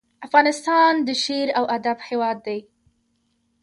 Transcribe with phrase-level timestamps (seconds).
[0.27, 2.59] افغانستان د شعر او ادب هیواد دی